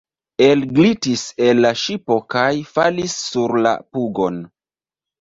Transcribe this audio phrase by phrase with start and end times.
[0.45, 4.47] Elglitis el la ŝipo kaj falis sur la pugon.